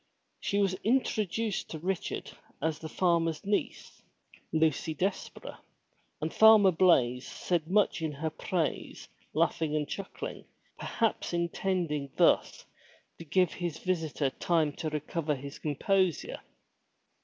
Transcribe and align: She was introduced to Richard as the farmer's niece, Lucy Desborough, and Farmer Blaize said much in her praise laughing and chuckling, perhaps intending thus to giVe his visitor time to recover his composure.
She 0.39 0.57
was 0.57 0.73
introduced 0.83 1.69
to 1.69 1.77
Richard 1.77 2.31
as 2.59 2.79
the 2.79 2.89
farmer's 2.89 3.45
niece, 3.45 4.01
Lucy 4.51 4.95
Desborough, 4.95 5.59
and 6.19 6.33
Farmer 6.33 6.71
Blaize 6.71 7.27
said 7.27 7.67
much 7.67 8.01
in 8.01 8.11
her 8.13 8.31
praise 8.31 9.07
laughing 9.35 9.75
and 9.75 9.87
chuckling, 9.87 10.45
perhaps 10.79 11.33
intending 11.33 12.11
thus 12.15 12.65
to 13.19 13.25
giVe 13.25 13.53
his 13.53 13.77
visitor 13.77 14.31
time 14.31 14.73
to 14.77 14.89
recover 14.89 15.35
his 15.35 15.59
composure. 15.59 16.39